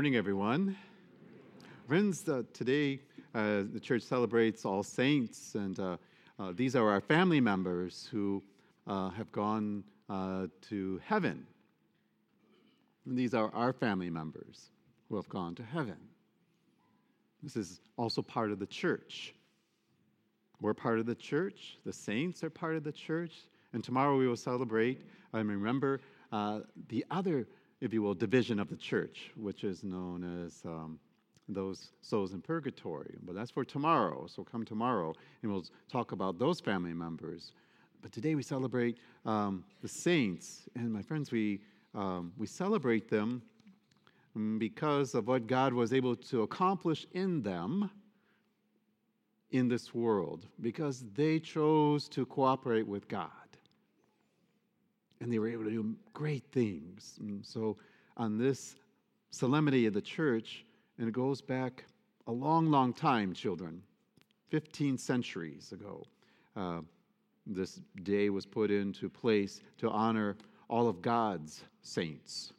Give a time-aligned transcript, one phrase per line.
[0.00, 0.74] morning, everyone.
[1.86, 3.00] Friends, uh, today
[3.34, 5.98] uh, the church celebrates All Saints, and uh,
[6.38, 8.42] uh these are our family members who
[8.86, 11.46] uh, have gone uh, to heaven.
[13.04, 14.70] And these are our family members
[15.10, 15.98] who have gone to heaven.
[17.42, 19.34] This is also part of the church.
[20.62, 23.34] We're part of the church, the saints are part of the church,
[23.74, 25.02] and tomorrow we will celebrate
[25.34, 26.00] and remember
[26.88, 27.46] the other
[27.80, 30.98] if you will, division of the church, which is known as um,
[31.48, 33.16] those souls in purgatory.
[33.22, 34.26] But that's for tomorrow.
[34.26, 37.52] So come tomorrow, and we'll talk about those family members.
[38.02, 41.60] But today we celebrate um, the saints, and my friends, we
[41.94, 43.42] um, we celebrate them
[44.36, 47.90] mm, because of what God was able to accomplish in them
[49.50, 53.39] in this world, because they chose to cooperate with God
[55.20, 57.16] and they were able to do great things.
[57.20, 57.76] And so,
[58.16, 58.76] on this
[59.30, 60.64] solemnity of the church,
[60.98, 61.84] and it goes back
[62.26, 63.82] a long, long time, children,
[64.50, 66.06] 15 centuries ago,
[66.56, 66.80] uh,
[67.46, 70.36] this day was put into place to honor
[70.68, 72.52] all of God's saints.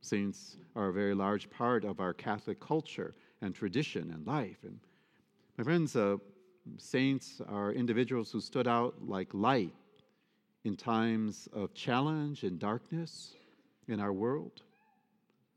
[0.00, 4.58] Saints are a very large part of our Catholic culture and tradition and life.
[4.64, 4.80] And
[5.56, 6.16] my friends, uh,
[6.76, 9.72] saints are individuals who stood out like light
[10.64, 13.34] in times of challenge and darkness
[13.88, 14.62] in our world.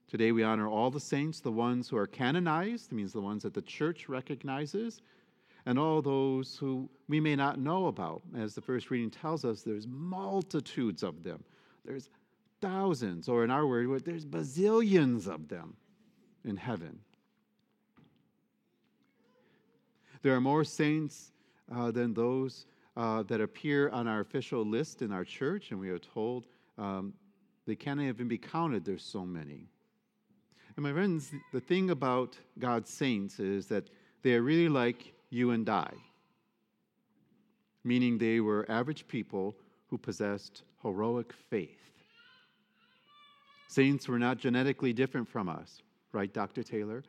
[0.08, 3.44] Today we honor all the saints, the ones who are canonized, that means the ones
[3.44, 5.02] that the church recognizes,
[5.66, 8.22] and all those who we may not know about.
[8.38, 11.44] As the first reading tells us, there's multitudes of them.
[11.84, 12.10] There's
[12.62, 15.76] thousands, or in our word, there's bazillions of them
[16.44, 17.00] in heaven.
[20.22, 21.32] There are more saints
[21.72, 22.66] uh, than those
[22.98, 27.14] uh, that appear on our official list in our church, and we are told um,
[27.66, 28.86] they can't even be counted.
[28.86, 29.68] There's so many.
[30.76, 33.90] And my friends, the thing about God's saints is that
[34.24, 35.92] they are really like you and I,
[37.84, 39.56] meaning they were average people
[39.88, 41.80] who possessed heroic faith.
[43.68, 45.82] Saints were not genetically different from us,
[46.12, 46.64] right, Dr.
[46.64, 47.04] Taylor?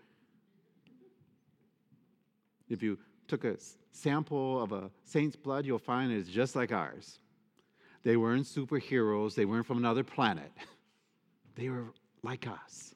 [2.69, 3.57] If you took a
[3.93, 7.19] sample of a saint's blood, you'll find it's just like ours.
[8.03, 10.53] They weren't superheroes, they weren't from another planet.
[11.57, 11.87] They were
[12.23, 12.95] like us.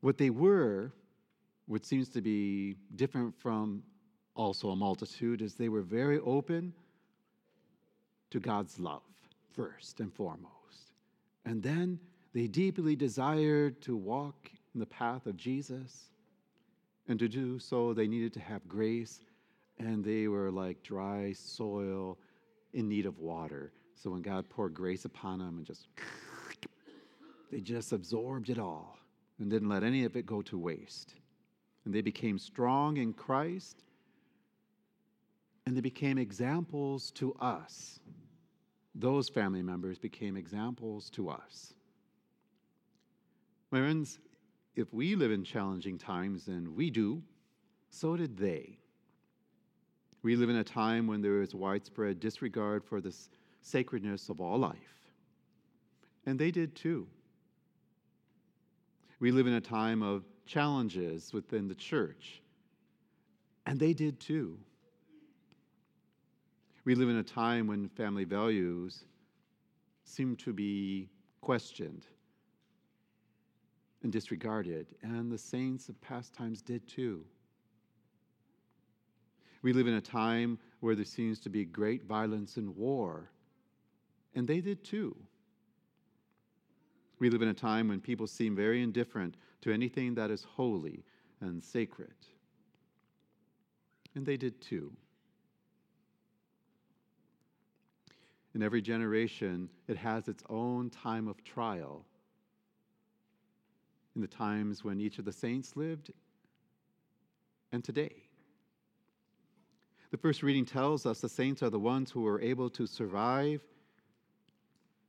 [0.00, 0.90] What they were,
[1.66, 3.84] what seems to be different from
[4.34, 6.72] also a multitude, is they were very open
[8.30, 9.02] to God's love,
[9.54, 10.92] first and foremost.
[11.44, 12.00] And then
[12.34, 16.10] they deeply desired to walk in the path of Jesus.
[17.08, 19.20] And to do so, they needed to have grace,
[19.78, 22.18] and they were like dry soil
[22.72, 23.72] in need of water.
[23.94, 25.86] So when God poured grace upon them and just,
[27.50, 28.98] they just absorbed it all
[29.38, 31.14] and didn't let any of it go to waste.
[31.84, 33.82] And they became strong in Christ,
[35.66, 37.98] and they became examples to us.
[38.94, 41.74] Those family members became examples to us.
[43.70, 44.18] My friends,
[44.74, 47.22] if we live in challenging times, and we do,
[47.90, 48.78] so did they.
[50.22, 53.14] We live in a time when there is widespread disregard for the
[53.60, 54.76] sacredness of all life.
[56.24, 57.06] And they did too.
[59.18, 62.40] We live in a time of challenges within the church.
[63.66, 64.58] And they did too.
[66.84, 69.04] We live in a time when family values
[70.04, 71.08] seem to be
[71.40, 72.06] questioned
[74.02, 77.24] and disregarded, and the saints of past times did too.
[79.62, 83.30] We live in a time where there seems to be great violence and war,
[84.34, 85.16] and they did too.
[87.20, 91.04] We live in a time when people seem very indifferent to anything that is holy
[91.40, 92.14] and sacred,
[94.16, 94.92] and they did too.
[98.54, 102.04] In every generation, it has its own time of trial
[104.14, 106.12] in the times when each of the saints lived
[107.72, 108.14] and today.
[110.10, 113.62] The first reading tells us the saints are the ones who were able to survive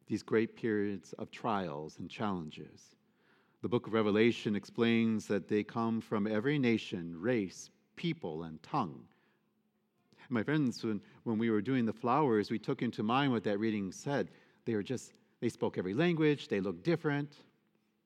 [0.08, 2.96] these great periods of trials and challenges.
[3.62, 9.04] The book of Revelation explains that they come from every nation, race, people, and tongue.
[10.30, 13.60] My friends, when, when we were doing the flowers, we took into mind what that
[13.60, 14.32] reading said.
[14.66, 17.38] They were just, they spoke every language, they looked different,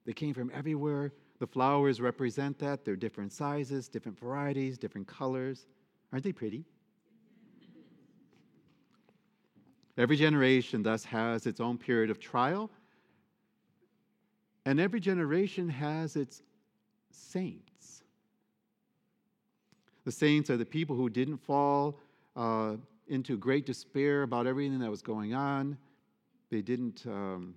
[0.07, 1.12] they came from everywhere.
[1.39, 2.86] The flowers represent that.
[2.86, 5.68] They're different sizes, different varieties, different colors.
[6.13, 6.63] Aren't they pretty?
[9.98, 12.71] Every generation thus has its own period of trial
[14.65, 16.42] And every generation has its
[17.12, 18.04] saints.
[20.06, 22.00] The saints are the people who didn't fall
[22.38, 22.75] uh,
[23.07, 25.77] into great despair about everything that was going on.
[26.50, 27.56] They didn't um,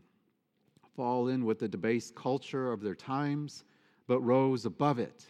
[1.00, 3.64] fall in with the debased culture of their times,
[4.06, 5.24] but rose above it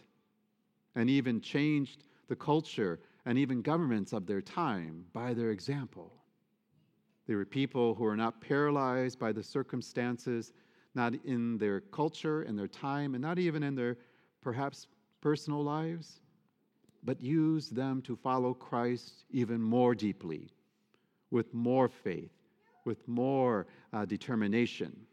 [0.95, 6.11] and even changed the culture and even governments of their time by their example.
[7.25, 10.51] They were people who were not paralyzed by the circumstances,
[10.93, 13.95] not in their culture and their time, and not even in their
[14.41, 14.87] perhaps
[15.21, 16.19] personal lives,
[17.05, 20.49] but used them to follow Christ even more deeply,
[21.29, 22.33] with more faith,
[22.83, 25.07] with more uh, determination.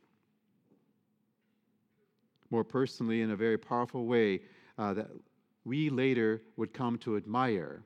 [2.51, 4.41] More personally, in a very powerful way,
[4.79, 5.09] uh, that
[5.65, 7.83] we later would come to admire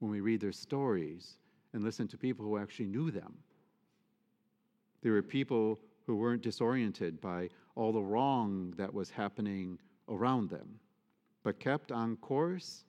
[0.00, 1.36] when we read their stories
[1.72, 3.34] and listen to people who actually knew them.
[5.02, 9.78] They were people who weren't disoriented by all the wrong that was happening
[10.08, 10.80] around them,
[11.42, 12.84] but kept on course,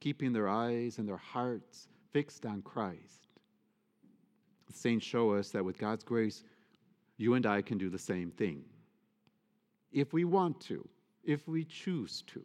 [0.00, 3.26] keeping their eyes and their hearts fixed on Christ.
[4.66, 6.44] The saints show us that with God's grace,
[7.16, 8.64] you and I can do the same thing.
[9.96, 10.86] If we want to,
[11.24, 12.42] if we choose to.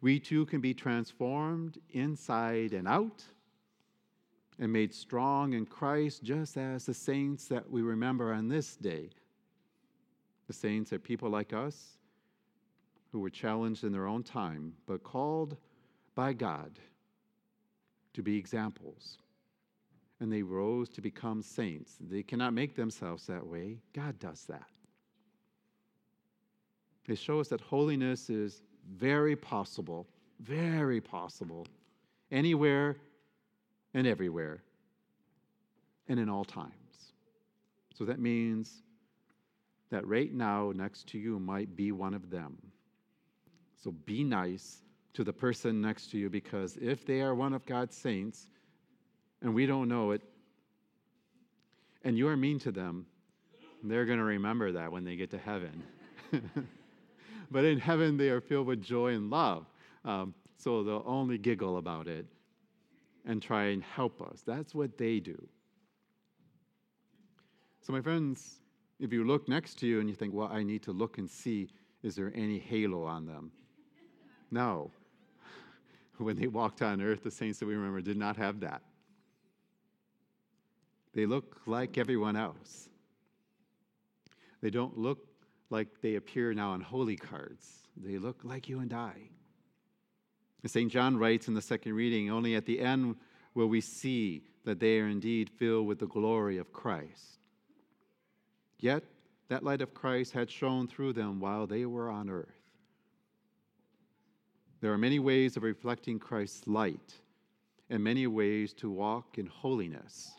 [0.00, 3.22] We too can be transformed inside and out
[4.58, 9.10] and made strong in Christ, just as the saints that we remember on this day.
[10.48, 11.98] The saints are people like us
[13.12, 15.56] who were challenged in their own time, but called
[16.16, 16.80] by God
[18.14, 19.18] to be examples.
[20.18, 21.94] And they rose to become saints.
[22.00, 24.66] They cannot make themselves that way, God does that.
[27.06, 28.62] They show us that holiness is
[28.96, 30.06] very possible,
[30.40, 31.66] very possible,
[32.30, 32.96] anywhere
[33.94, 34.62] and everywhere,
[36.08, 36.72] and in all times.
[37.94, 38.82] So that means
[39.90, 42.56] that right now, next to you might be one of them.
[43.82, 44.82] So be nice
[45.14, 48.48] to the person next to you because if they are one of God's saints
[49.42, 50.22] and we don't know it,
[52.02, 53.06] and you are mean to them,
[53.82, 55.82] they're going to remember that when they get to heaven.
[57.50, 59.66] but in heaven they are filled with joy and love.
[60.04, 62.26] Um, so they'll only giggle about it
[63.24, 64.42] and try and help us.
[64.46, 65.48] That's what they do.
[67.82, 68.60] So, my friends,
[68.98, 71.28] if you look next to you and you think, well, I need to look and
[71.28, 71.68] see,
[72.02, 73.50] is there any halo on them?
[74.50, 74.90] No.
[76.18, 78.80] When they walked on earth, the saints that we remember did not have that.
[81.12, 82.88] They look like everyone else.
[84.62, 85.25] They don't look
[85.70, 87.88] like they appear now on holy cards.
[87.96, 89.30] They look like you and I.
[90.64, 90.90] St.
[90.90, 93.16] John writes in the second reading only at the end
[93.54, 97.38] will we see that they are indeed filled with the glory of Christ.
[98.78, 99.04] Yet,
[99.48, 102.48] that light of Christ had shone through them while they were on earth.
[104.80, 107.14] There are many ways of reflecting Christ's light
[107.88, 110.32] and many ways to walk in holiness,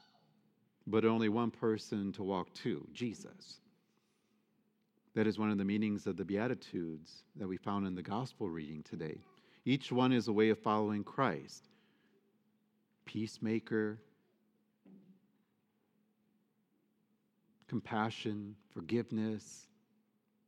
[0.86, 3.62] but only one person to walk to Jesus.
[5.18, 8.52] That is one of the meanings of the Beatitudes that we found in the gospel
[8.52, 9.18] reading today.
[9.66, 11.70] Each one is a way of following Christ
[13.04, 13.98] peacemaker,
[17.68, 19.66] compassion, forgiveness,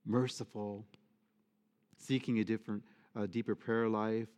[0.05, 0.85] merciful,
[1.97, 2.83] seeking a different,
[3.15, 4.29] a deeper prayer life,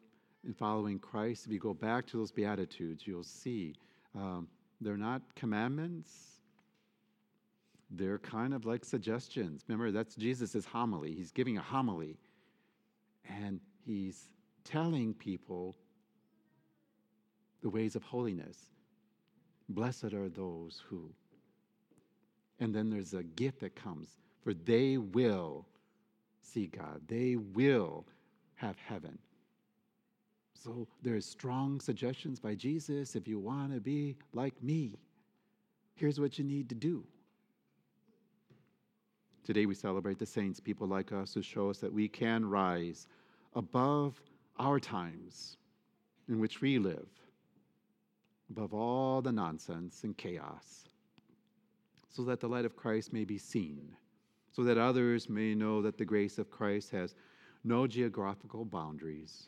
[0.45, 1.45] and following Christ.
[1.45, 3.75] If you go back to those Beatitudes, you'll see
[4.15, 4.47] um,
[4.79, 6.39] they're not commandments,
[7.91, 9.63] they're kind of like suggestions.
[9.67, 11.13] Remember, that's Jesus' homily.
[11.13, 12.17] He's giving a homily.
[13.27, 14.29] And he's
[14.63, 15.75] telling people
[17.62, 18.57] the ways of holiness.
[19.69, 21.12] Blessed are those who.
[22.60, 24.10] And then there's a gift that comes,
[24.43, 25.65] for they will
[26.41, 28.05] see God, they will
[28.55, 29.17] have heaven.
[30.53, 35.00] So there's strong suggestions by Jesus if you want to be like me,
[35.95, 37.03] here's what you need to do.
[39.43, 43.07] Today we celebrate the saints, people like us who show us that we can rise
[43.55, 44.21] above
[44.60, 45.57] our times
[46.29, 47.07] in which we live,
[48.51, 50.88] above all the nonsense and chaos,
[52.10, 53.95] so that the light of Christ may be seen,
[54.51, 57.15] so that others may know that the grace of Christ has
[57.63, 59.48] no geographical boundaries,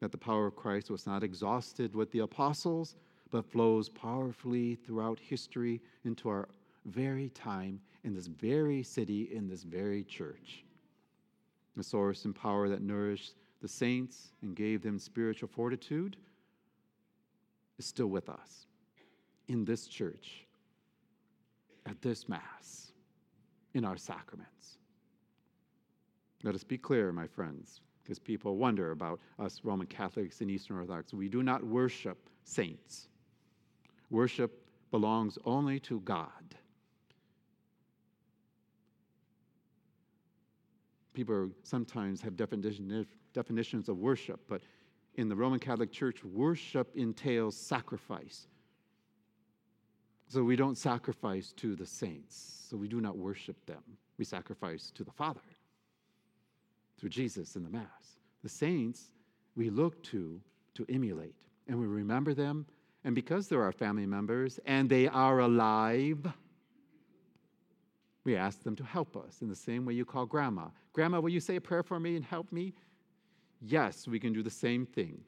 [0.00, 2.94] that the power of Christ was not exhausted with the apostles,
[3.32, 6.48] but flows powerfully throughout history into our
[6.86, 10.64] very time in this very city, in this very church.
[11.76, 16.16] The source and power that nourished the saints and gave them spiritual fortitude
[17.78, 18.66] is still with us
[19.48, 20.46] in this church,
[21.84, 22.92] at this Mass,
[23.74, 24.78] in our sacraments.
[26.42, 30.76] Let us be clear, my friends, because people wonder about us Roman Catholics and Eastern
[30.76, 31.12] Orthodox.
[31.12, 33.08] We do not worship saints.
[34.10, 36.54] Worship belongs only to God.
[41.16, 44.60] People sometimes have definition, definitions of worship, but
[45.14, 48.48] in the Roman Catholic Church, worship entails sacrifice.
[50.28, 53.82] So we don't sacrifice to the saints, so we do not worship them.
[54.18, 55.40] We sacrifice to the Father
[56.98, 58.18] through Jesus in the Mass.
[58.42, 59.10] The saints
[59.56, 60.38] we look to
[60.74, 61.34] to emulate,
[61.66, 62.66] and we remember them,
[63.04, 66.18] and because they're our family members and they are alive,
[68.26, 70.66] we ask them to help us in the same way you call grandma.
[70.92, 72.74] Grandma, will you say a prayer for me and help me?
[73.62, 75.20] Yes, we can do the same thing.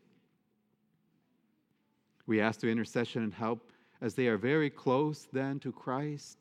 [2.27, 6.39] We ask their intercession and help as they are very close then to Christ,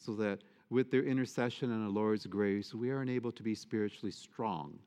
[0.00, 0.40] so that
[0.70, 4.78] with their intercession and the Lord's grace, we are enabled to be spiritually strong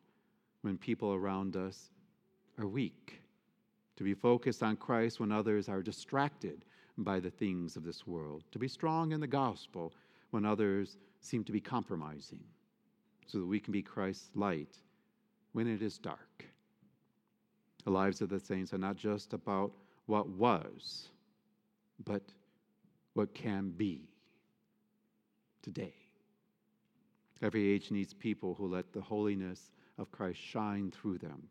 [0.64, 1.92] when people around us
[2.58, 3.22] are weak,
[3.96, 6.66] to be focused on Christ when others are distracted
[6.98, 9.94] by the things of this world, to be strong in the gospel
[10.32, 12.44] when others seem to be compromising,
[13.28, 14.78] so that we can be Christ's light
[15.54, 16.46] when it is dark.
[17.84, 19.72] The lives of the saints are not just about
[20.06, 21.10] what was,
[22.06, 22.24] but
[23.14, 24.10] what can be
[25.62, 25.94] today.
[27.42, 31.44] Every age needs people who let the holiness of Christ shine through them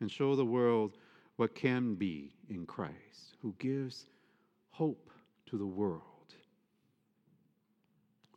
[0.00, 0.98] and show the world
[1.36, 4.06] what can be in Christ, who gives
[4.70, 5.10] hope
[5.46, 6.02] to the world.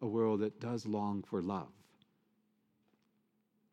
[0.02, 1.72] A world that does long for love.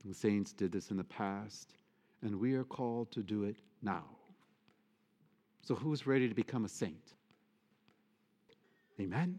[0.05, 1.75] The saints did this in the past,
[2.23, 4.05] and we are called to do it now.
[5.63, 7.15] So, who's ready to become a saint?
[9.01, 9.39] Amen.